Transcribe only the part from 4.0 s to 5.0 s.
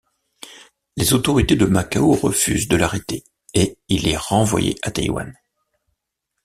est renvoyé à